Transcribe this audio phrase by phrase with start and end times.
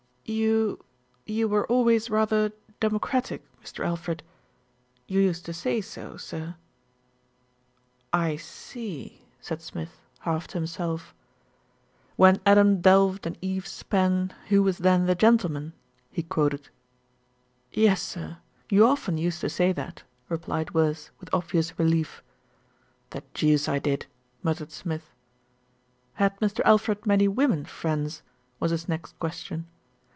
[0.23, 0.79] "You
[1.25, 3.83] you were always rather democratic, Mr.
[3.85, 4.23] Al fred.
[5.05, 6.55] You used to say so, sir."
[8.13, 11.13] "I see," said Smith, half to himself."
[12.15, 15.73] 'When Adam delved and Eve span, Who was then the gentleman
[16.13, 16.69] ?''he quoted.
[17.73, 18.37] "Yes, sir.
[18.69, 22.23] You often used to say that," replied Willis, with obvious relief.
[23.09, 24.05] "The deuce I did!"
[24.43, 25.09] muttered Smith.
[26.13, 26.61] "Had Mr.
[26.63, 28.23] Alfred many women friends?"
[28.61, 29.67] was his next question.